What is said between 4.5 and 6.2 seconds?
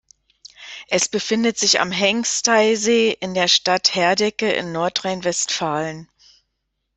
in Nordrhein-Westfalen.